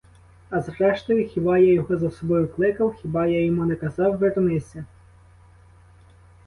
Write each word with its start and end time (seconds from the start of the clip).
А 0.49 0.61
зрештою, 0.61 1.27
хіба 1.27 1.57
я 1.57 1.73
його 1.73 1.97
за 1.97 2.11
собою 2.11 2.47
кликав, 2.47 2.93
хіба 3.01 3.25
я 3.27 3.45
йому 3.45 3.65
не 3.65 3.75
казав: 3.75 4.17
вернися? 4.17 4.85